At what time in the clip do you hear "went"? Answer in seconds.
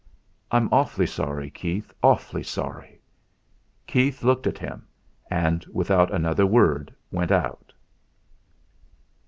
7.11-7.29